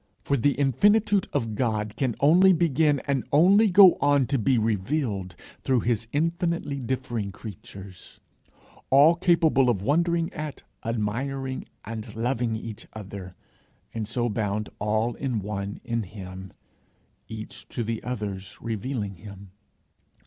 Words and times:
For 0.23 0.35
the 0.35 0.55
infinitude 0.59 1.27
of 1.31 1.53
God 1.53 1.95
can 1.95 2.15
only 2.19 2.53
begin 2.53 3.01
and 3.05 3.23
only 3.31 3.69
go 3.69 3.99
on 4.01 4.25
to 4.33 4.39
be 4.39 4.57
revealed, 4.57 5.35
through 5.61 5.81
his 5.81 6.07
infinitely 6.11 6.79
differing 6.79 7.31
creatures 7.31 8.19
all 8.89 9.13
capable 9.13 9.69
of 9.69 9.83
wondering 9.83 10.33
at, 10.33 10.63
admiring, 10.83 11.65
and 11.85 12.15
loving 12.15 12.55
each 12.55 12.87
other, 12.93 13.35
and 13.93 14.07
so 14.07 14.27
bound 14.27 14.71
all 14.79 15.13
in 15.13 15.37
one 15.37 15.79
in 15.83 16.01
him, 16.01 16.51
each 17.27 17.67
to 17.67 17.83
the 17.83 18.01
others 18.01 18.57
revealing 18.59 19.17
him. 19.17 19.51